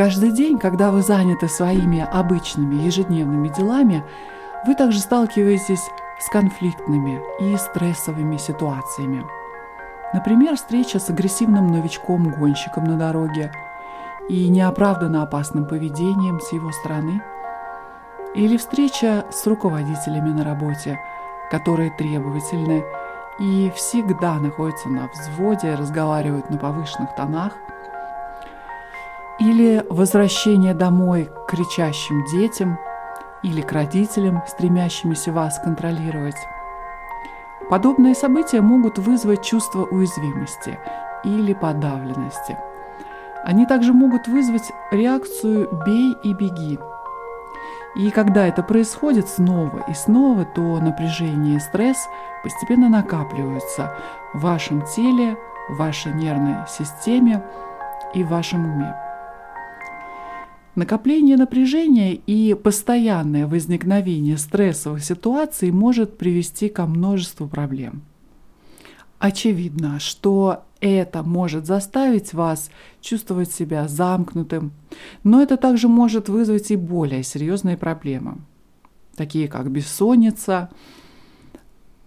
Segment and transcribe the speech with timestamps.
[0.00, 4.02] Каждый день, когда вы заняты своими обычными ежедневными делами,
[4.66, 9.26] вы также сталкиваетесь с конфликтными и стрессовыми ситуациями.
[10.14, 13.52] Например, встреча с агрессивным новичком-гонщиком на дороге
[14.30, 17.22] и неоправданно опасным поведением с его стороны,
[18.34, 20.98] или встреча с руководителями на работе,
[21.50, 22.84] которые требовательны
[23.38, 27.52] и всегда находятся на взводе, разговаривают на повышенных тонах–
[29.40, 32.78] или возвращение домой к кричащим детям
[33.42, 36.36] или к родителям, стремящимися вас контролировать.
[37.70, 40.78] Подобные события могут вызвать чувство уязвимости
[41.24, 42.58] или подавленности.
[43.42, 46.78] Они также могут вызвать реакцию «бей и беги».
[47.96, 52.08] И когда это происходит снова и снова, то напряжение и стресс
[52.42, 53.96] постепенно накапливаются
[54.34, 55.36] в вашем теле,
[55.68, 57.42] в вашей нервной системе
[58.14, 59.09] и в вашем уме.
[60.80, 68.00] Накопление напряжения и постоянное возникновение стрессовых ситуаций может привести ко множеству проблем.
[69.18, 72.70] Очевидно, что это может заставить вас
[73.02, 74.72] чувствовать себя замкнутым,
[75.22, 78.38] но это также может вызвать и более серьезные проблемы,
[79.16, 80.70] такие как бессонница,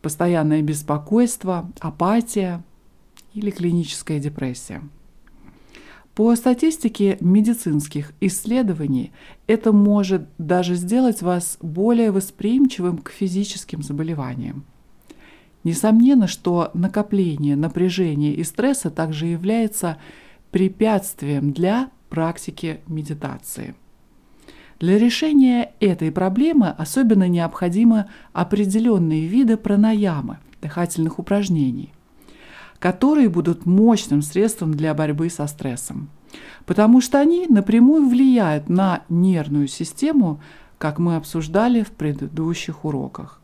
[0.02, 2.64] постоянное беспокойство, апатия
[3.36, 4.82] или клиническая депрессия.
[6.16, 9.12] По статистике медицинских исследований,
[9.48, 14.64] это может даже сделать вас более восприимчивым к физическим заболеваниям.
[15.64, 19.98] Несомненно, что накопление напряжения и стресса также является
[20.52, 23.74] препятствием для практики медитации.
[24.80, 31.92] Для решения этой проблемы особенно необходимы определенные виды пранаямы, дыхательных упражнений–
[32.84, 36.10] которые будут мощным средством для борьбы со стрессом.
[36.66, 40.42] Потому что они напрямую влияют на нервную систему,
[40.80, 43.40] как мы обсуждали в предыдущих уроках.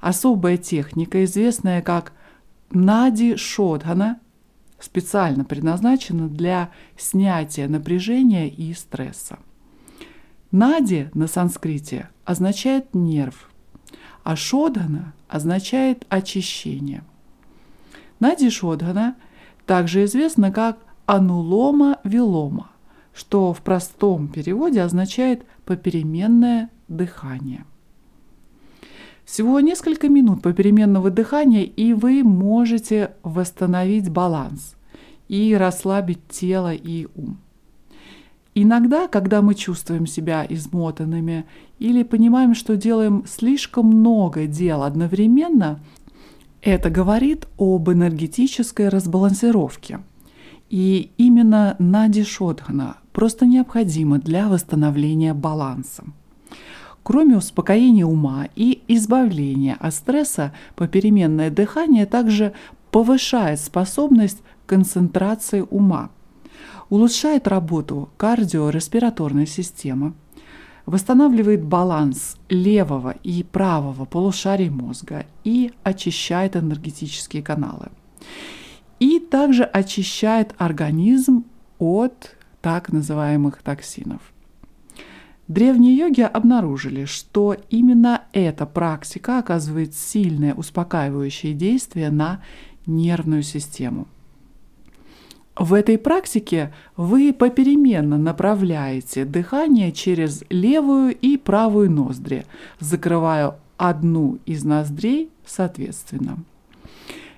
[0.00, 2.14] Особая техника, известная как
[2.70, 4.20] Нади Шодхана,
[4.80, 9.38] специально предназначена для снятия напряжения и стресса.
[10.50, 13.50] Нади на санскрите означает нерв,
[14.24, 17.04] а Шодхана означает очищение–
[18.20, 19.16] Нади Шодгана
[19.66, 22.70] также известна как анулома-вилома,
[23.14, 27.64] что в простом переводе означает попеременное дыхание.
[29.24, 34.76] Всего несколько минут попеременного дыхания, и вы можете восстановить баланс
[35.28, 37.38] и расслабить тело и ум.
[38.54, 41.44] Иногда, когда мы чувствуем себя измотанными
[41.78, 45.80] или понимаем, что делаем слишком много дел одновременно–
[46.62, 50.00] это говорит об энергетической разбалансировке.
[50.68, 56.04] И именно Нади Шодхана просто необходима для восстановления баланса.
[57.02, 62.52] Кроме успокоения ума и избавления от стресса, попеременное дыхание также
[62.90, 66.10] повышает способность концентрации ума,
[66.88, 70.14] улучшает работу кардиореспираторной системы,
[70.86, 77.88] восстанавливает баланс левого и правого полушарий мозга и очищает энергетические каналы.
[79.00, 81.44] И также очищает организм
[81.78, 84.20] от так называемых токсинов.
[85.48, 92.40] Древние йоги обнаружили, что именно эта практика оказывает сильное успокаивающее действие на
[92.86, 94.08] нервную систему–
[95.58, 102.44] в этой практике вы попеременно направляете дыхание через левую и правую ноздри,
[102.78, 106.38] закрывая одну из ноздрей соответственно.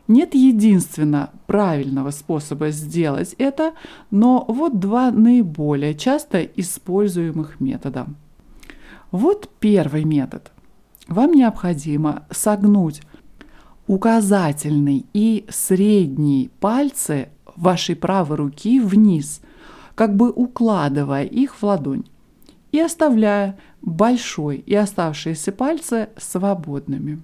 [0.09, 3.75] Нет единственно правильного способа сделать это,
[4.11, 8.07] но вот два наиболее часто используемых метода.
[9.11, 10.51] Вот первый метод.
[11.09, 13.03] Вам необходимо согнуть
[13.87, 17.29] указательный и средний пальцы
[17.59, 19.41] вашей правой руки вниз,
[19.95, 22.05] как бы укладывая их в ладонь
[22.73, 27.21] и оставляя большой и оставшиеся пальцы свободными.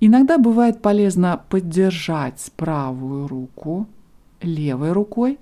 [0.00, 3.86] Иногда бывает полезно поддержать правую руку
[4.40, 5.38] левой рукой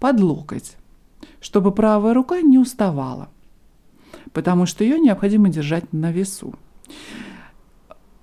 [0.00, 0.76] под локоть,
[1.40, 3.28] чтобы правая рука не уставала,
[4.32, 6.54] потому что ее необходимо держать на весу.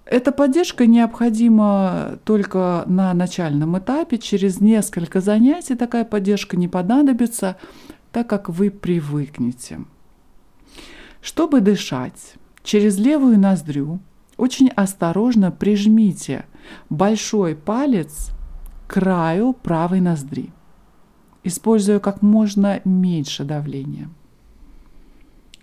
[0.10, 4.18] Эта поддержка необходима только на начальном этапе.
[4.18, 7.58] Через несколько занятий такая поддержка не понадобится,
[8.12, 9.82] так как вы привыкнете.
[11.22, 12.34] Чтобы дышать
[12.64, 14.00] через левую ноздрю,
[14.36, 16.46] очень осторожно прижмите
[16.90, 18.32] большой палец
[18.88, 20.50] к краю правой ноздри.
[21.44, 24.10] используя как можно меньше давления.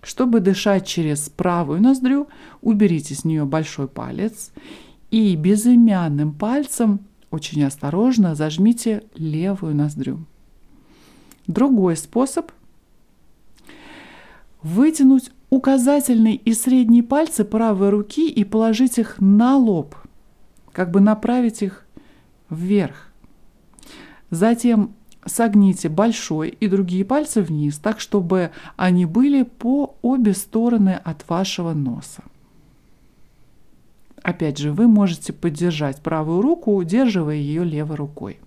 [0.07, 2.29] Чтобы дышать через правую ноздрю,
[2.61, 4.53] уберите с нее большой палец
[5.11, 10.19] и безымянным пальцем очень осторожно зажмите левую ноздрю.
[11.45, 12.53] Другой способ–
[14.63, 19.93] вытянуть указательный и средний пальцы правой руки и положить их на лоб,
[20.71, 21.85] как бы направить их
[22.49, 23.11] вверх.
[24.29, 24.93] Затем
[25.27, 31.73] согните большой и другие пальцы вниз, так чтобы они были по обе стороны от вашего
[31.73, 32.23] носа.
[34.23, 38.39] Опять же, вы можете поддержать правую руку, удерживая ее левой рукой.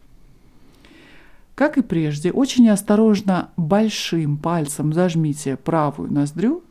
[1.55, 6.62] Как и прежде, очень осторожно большим пальцем зажмите правую ноздрю,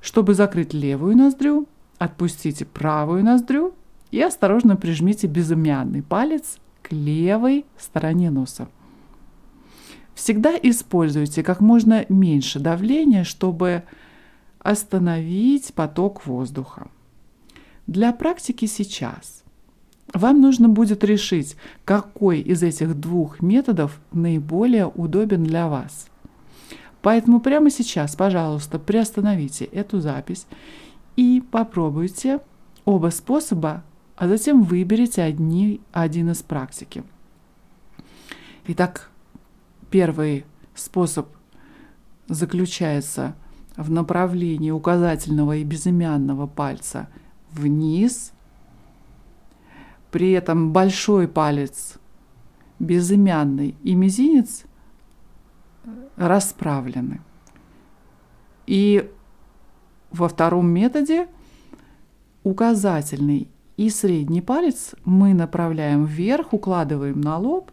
[0.00, 1.66] чтобы закрыть левую ноздрю,
[1.98, 3.74] отпустите правую ноздрю
[4.10, 8.68] и осторожно прижмите безымянный палец к левой стороне носа.
[10.16, 13.82] Всегда используйте как можно меньше давления, чтобы
[14.58, 16.88] остановить поток воздуха.
[17.86, 19.44] Для практики сейчас
[20.14, 26.08] вам нужно будет решить, какой из этих двух методов наиболее удобен для вас.
[27.02, 30.46] Поэтому прямо сейчас, пожалуйста, приостановите эту запись
[31.16, 32.40] и попробуйте
[32.86, 33.84] оба способа,
[34.16, 37.04] а затем выберите одни, один из практики.
[38.66, 39.10] Итак,
[39.90, 40.44] первый
[40.74, 41.28] способ
[42.28, 43.34] заключается
[43.76, 47.08] в направлении указательного и безымянного пальца–
[47.56, 48.32] вниз.
[50.10, 51.98] При этом большой палец
[52.78, 54.64] безымянный и мизинец
[56.16, 57.20] расправлены.
[58.66, 59.10] И
[60.10, 61.28] во втором методе
[62.42, 67.70] указательный и средний палец мы направляем вверх, укладываем на лоб.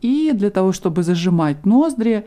[0.00, 2.26] И для того, чтобы зажимать ноздри,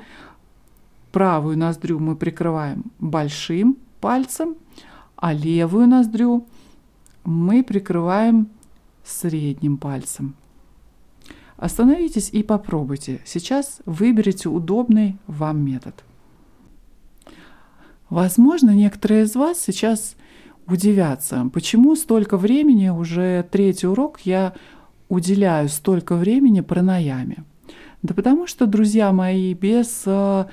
[1.12, 4.56] правую ноздрю мы прикрываем большим пальцем,
[5.16, 6.46] а левую ноздрю
[7.24, 8.50] мы прикрываем
[9.04, 10.36] средним пальцем.
[11.58, 13.22] Остановитесь и попробуйте.
[13.25, 16.04] Сейчас выберите удобный вам метод.
[18.10, 20.16] Возможно, некоторые из вас сейчас
[20.68, 24.54] удивятся, почему столько времени, уже третий урок, я
[25.10, 27.44] уделяю столько времени пранаяме.
[28.04, 30.46] Да потому что, друзья мои, без э,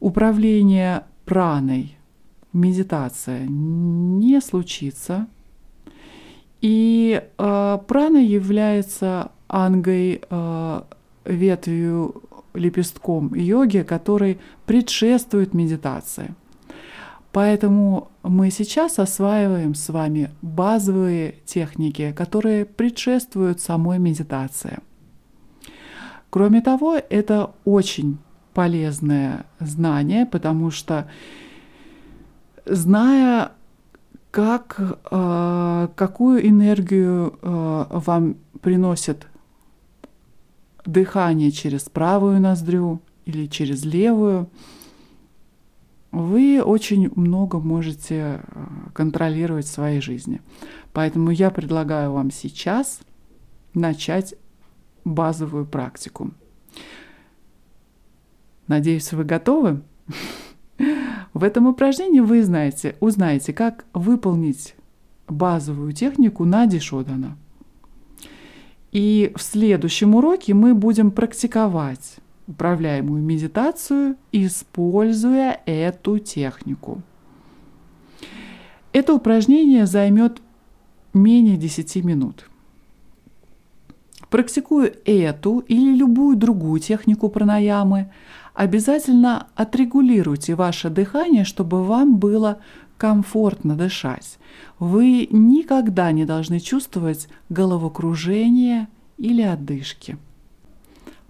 [0.00, 1.96] управления праной
[2.52, 5.26] медитация не случится–
[6.60, 10.82] и э, прана является ангой, э,
[11.24, 12.22] ветвью,
[12.54, 16.34] лепестком йоги, который предшествует медитации.
[17.32, 24.78] Поэтому мы сейчас осваиваем с вами базовые техники, которые предшествуют самой медитации.
[26.30, 28.18] Кроме того, это очень
[28.54, 31.08] полезное знание, потому что
[32.66, 33.52] зная
[34.30, 39.26] как, э, какую энергию э, вам приносит
[40.84, 44.50] дыхание через правую ноздрю или через левую,
[46.10, 50.40] вы очень много можете э, контролировать в своей жизни.
[50.92, 53.00] Поэтому я предлагаю вам сейчас
[53.74, 54.34] начать
[55.14, 56.30] базовую практику.
[58.66, 59.82] Надеюсь, вы готовы?
[61.34, 64.74] В этом упражнении вы знаете, узнаете, как выполнить
[65.28, 67.36] базовую технику Нади Шодана.
[68.92, 72.16] И в следующем уроке мы будем практиковать
[72.46, 77.02] управляемую медитацию, используя эту технику.
[78.92, 80.40] Это упражнение займет
[81.12, 82.48] менее 10 минут.
[84.30, 88.12] Практикуя эту или любую другую технику пранаямы,
[88.54, 92.58] обязательно отрегулируйте ваше дыхание, чтобы вам было
[92.98, 94.38] комфортно дышать.
[94.78, 100.18] Вы никогда не должны чувствовать головокружение или одышки.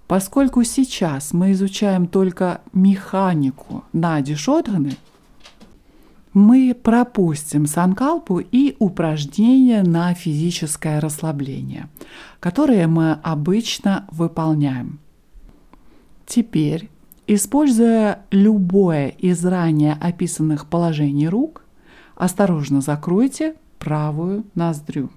[0.09, 4.97] Поскольку сейчас мы изучаем только механику Нади Шодганы,
[6.39, 11.89] мы пропустим санкалпу и упражнения на физическое расслабление,
[12.41, 15.01] которые мы обычно выполняем.
[16.27, 16.91] Теперь
[17.31, 21.63] Используя любое из ранее описанных положений рук,
[22.17, 25.11] осторожно закройте правую ноздрю.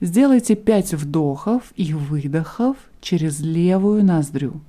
[0.00, 4.60] Сделайте 5 вдохов и выдохов через левую ноздрю.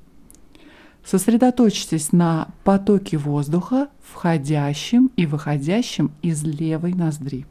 [1.04, 7.46] Сосредоточьтесь на потоке воздуха, входящем и выходящем из левой ноздри.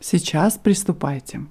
[0.00, 1.42] Сейчас приступайте.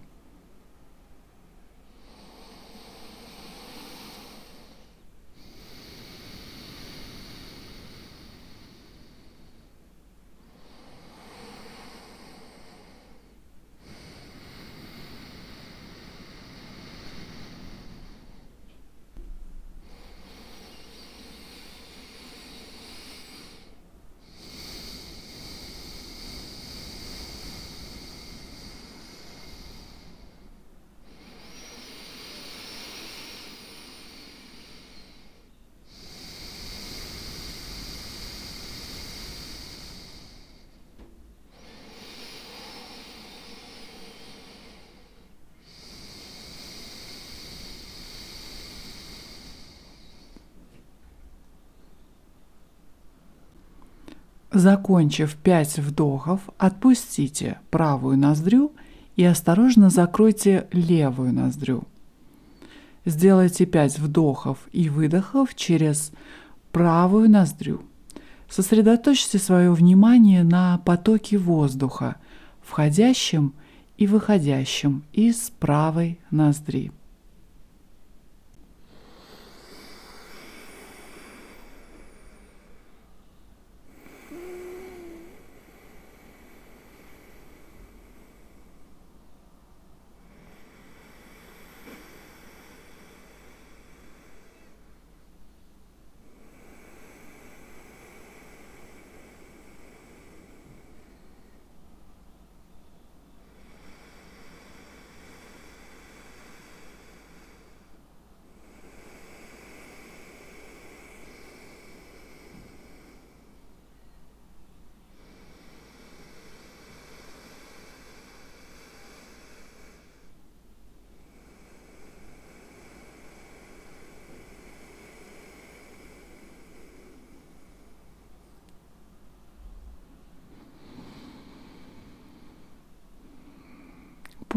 [54.51, 58.71] Закончив 5 вдохов, отпустите правую ноздрю
[59.15, 61.83] и осторожно закройте левую ноздрю.
[63.05, 66.11] Сделайте 5 вдохов и выдохов через
[66.71, 67.81] правую ноздрю.
[68.49, 72.15] Сосредоточьте свое внимание на потоке воздуха,
[72.61, 73.53] входящем
[73.97, 76.91] и выходящем из правой ноздри.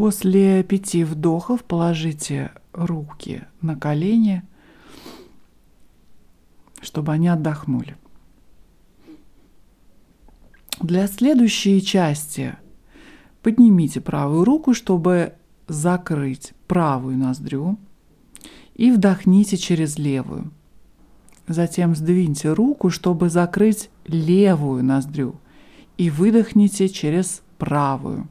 [0.03, 4.43] После пяти вдохов положите руки на колени,
[6.81, 7.95] чтобы они отдохнули.
[10.81, 12.57] Для следующей части
[13.41, 15.35] поднимите правую руку, чтобы
[15.69, 17.77] закрыть правую ноздрю
[18.75, 20.51] и вдохните через левую.
[21.47, 25.37] Затем сдвиньте руку, чтобы закрыть левую ноздрю
[25.97, 28.27] и выдохните через правую.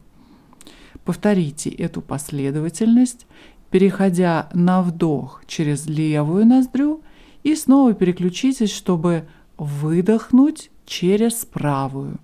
[1.04, 3.26] Повторите эту последовательность,
[3.70, 7.02] переходя на вдох через левую ноздрю
[7.42, 12.18] и снова переключитесь, чтобы выдохнуть через правую.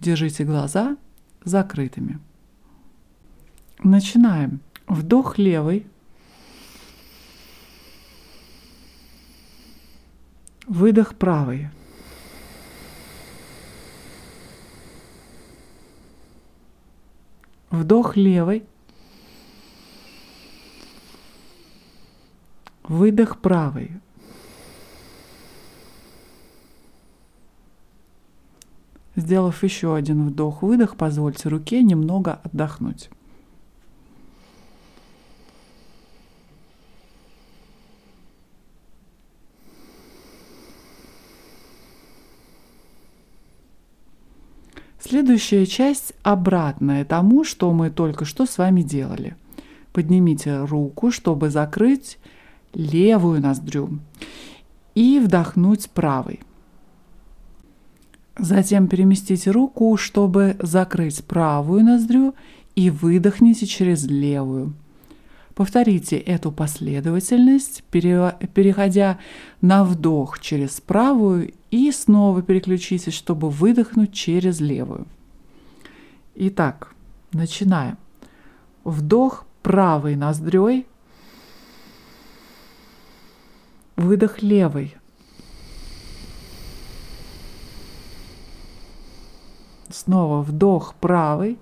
[0.00, 0.96] Держите глаза
[1.44, 2.18] закрытыми.
[3.82, 4.60] Начинаем.
[4.86, 5.86] Вдох левый.
[10.66, 11.70] Выдох правый.
[17.76, 18.64] Вдох левой.
[22.84, 23.90] Выдох правой.
[29.14, 33.10] Сделав еще один вдох-выдох, позвольте руке немного отдохнуть.
[45.08, 49.36] Следующая часть обратная тому, что мы только что с вами делали.
[49.92, 52.18] Поднимите руку, чтобы закрыть
[52.74, 54.00] левую ноздрю
[54.96, 56.40] и вдохнуть правой.
[58.36, 62.34] Затем переместите руку, чтобы закрыть правую ноздрю
[62.74, 64.74] и выдохните через левую.
[65.54, 69.20] Повторите эту последовательность, переходя
[69.60, 75.06] на вдох через правую и снова переключитесь, чтобы выдохнуть через левую.
[76.34, 76.94] Итак,
[77.32, 77.98] начинаем.
[78.84, 80.86] Вдох правой ноздрёй,
[83.96, 84.96] выдох левой.
[89.90, 91.58] Снова вдох правый,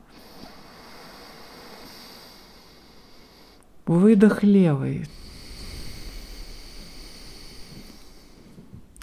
[3.86, 5.06] Выдох левый.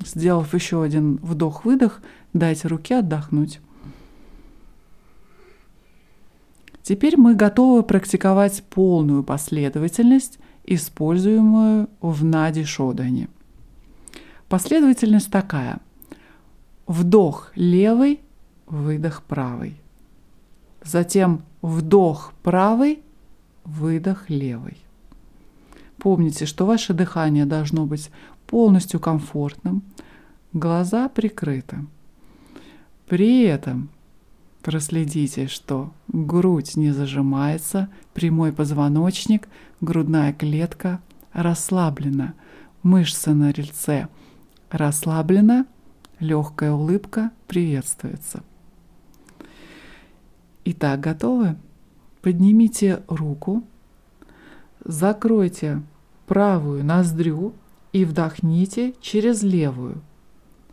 [0.03, 2.01] Сделав еще один вдох-выдох,
[2.33, 3.59] дайте руке отдохнуть.
[6.83, 13.29] Теперь мы готовы практиковать полную последовательность, используемую в Нади Шодане.
[14.49, 15.79] Последовательность такая.
[16.87, 18.19] Вдох левый,
[18.65, 19.75] выдох правый.
[20.83, 22.99] Затем вдох правый,
[23.63, 24.77] выдох левый.
[25.97, 28.09] Помните, что ваше дыхание должно быть
[28.47, 29.83] полностью комфортным,
[30.53, 31.85] глаза прикрыты.
[33.07, 33.89] При этом
[34.61, 39.47] проследите, что грудь не зажимается, прямой позвоночник,
[39.81, 41.01] грудная клетка
[41.33, 42.33] расслаблена,
[42.83, 44.07] мышцы на рельце
[44.69, 45.65] расслаблена,
[46.19, 48.43] легкая улыбка приветствуется.
[50.63, 51.55] Итак, готовы?
[52.21, 53.63] Поднимите руку,
[54.85, 55.81] закройте
[56.27, 57.53] правую ноздрю
[57.93, 60.01] и вдохните через левую.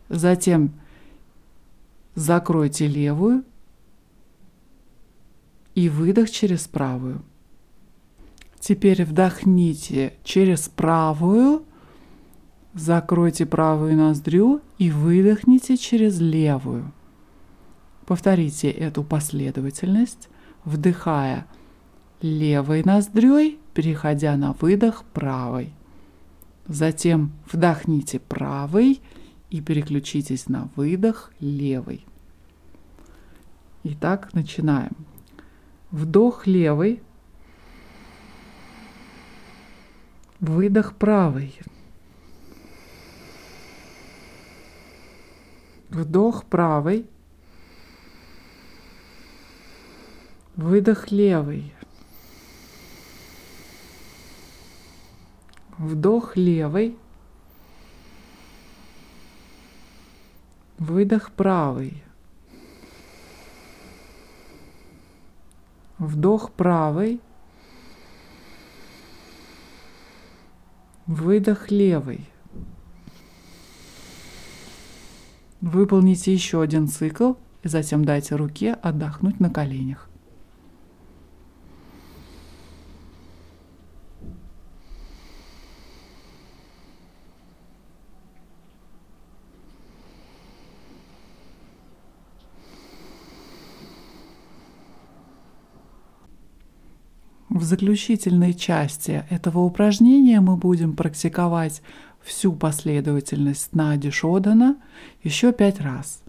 [0.09, 0.73] Затем
[2.15, 3.43] закройте левую
[5.75, 7.23] и выдох через правую.
[8.59, 11.63] Теперь вдохните через правую,
[12.73, 16.91] закройте правую ноздрю и выдохните через левую.
[18.05, 20.29] Повторите эту последовательность,
[20.65, 21.45] вдыхая
[22.21, 25.71] левой ноздрёй, переходя на выдох правой.
[26.67, 29.01] Затем вдохните правый
[29.49, 32.05] и переключитесь на выдох левый.
[33.83, 34.95] Итак, начинаем.
[35.91, 37.01] Вдох левый,
[40.39, 41.59] выдох правый.
[45.89, 47.07] Вдох правый,
[50.55, 51.73] выдох левый.
[55.79, 56.97] Вдох левый,
[60.79, 62.01] выдох правый.
[65.97, 67.19] Вдох правый,
[71.05, 72.25] выдох левый.
[75.59, 77.33] Выполните еще один цикл
[77.63, 80.09] и затем дайте руке отдохнуть на коленях.
[97.59, 101.81] В заключительной части этого упражнения мы будем практиковать
[102.21, 104.77] всю последовательность Нади Шодана
[105.23, 106.23] еще пять раз,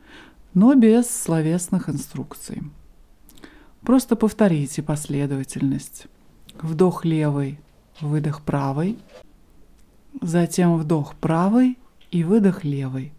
[0.54, 2.64] но без словесных инструкций.
[3.82, 6.08] Просто повторите последовательность.
[6.60, 7.60] Вдох левый,
[8.00, 8.98] выдох правый,
[10.20, 11.78] затем вдох правый
[12.10, 13.12] и выдох левый.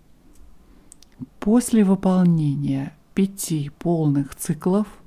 [1.39, 5.00] После выполнения пяти полных циклов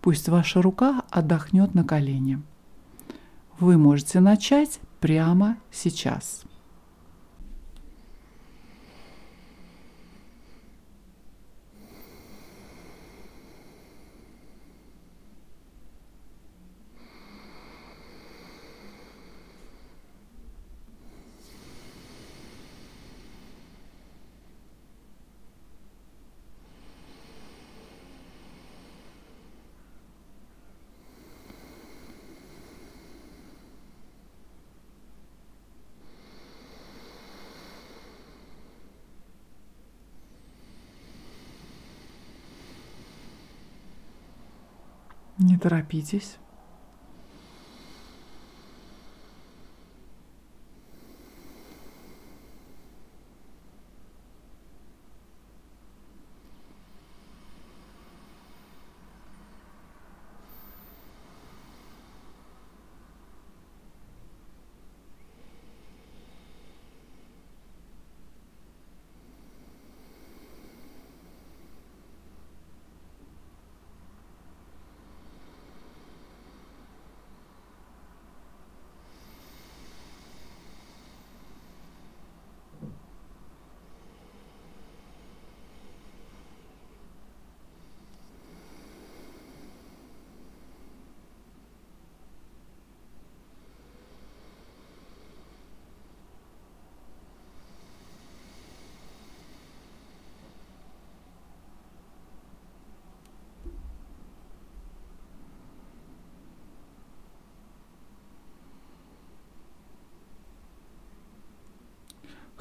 [0.00, 2.40] пусть ваша рука отдохнет на колене.
[3.58, 6.44] Вы можете начать прямо сейчас.
[45.42, 46.36] Не торопитесь.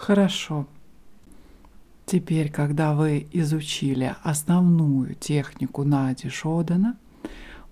[0.10, 0.65] Хорошо.
[2.08, 6.98] Теперь, когда вы изучили основную технику Нади Шодана,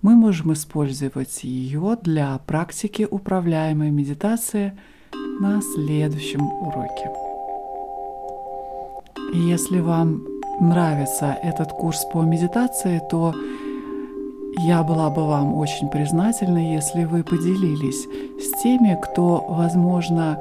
[0.02, 4.78] мы можем использовать ее для практики управляемой медитации
[5.40, 7.10] на следующем уроке.
[9.34, 10.22] Если вам
[10.60, 13.34] нравится этот курс по медитации, то
[14.58, 18.06] я была бы вам очень признательна, если вы поделились
[18.40, 20.40] с теми, кто, возможно,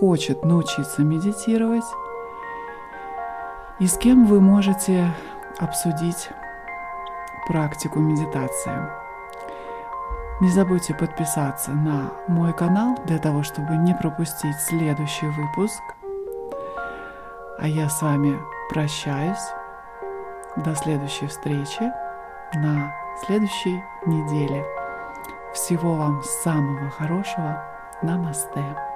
[0.00, 1.84] хочет научиться медитировать
[3.78, 5.12] и с кем вы можете
[5.58, 6.30] обсудить
[7.46, 8.88] практику медитации.
[10.40, 15.82] Не забудьте подписаться на мой канал для того, чтобы не пропустить следующий выпуск.
[17.58, 18.38] А я с вами
[18.70, 19.52] прощаюсь.
[20.56, 21.92] До следующей встречи
[22.54, 22.92] на
[23.26, 24.64] следующей неделе.
[25.52, 27.62] Всего вам самого хорошего.
[28.02, 28.89] Намасте.